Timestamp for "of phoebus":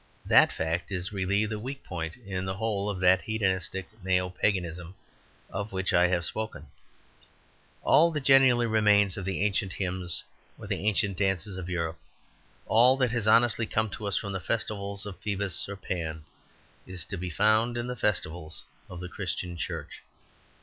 15.05-15.69